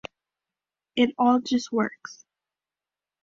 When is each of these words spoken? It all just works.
It 0.95 1.11
all 1.19 1.41
just 1.41 1.71
works. 1.71 2.25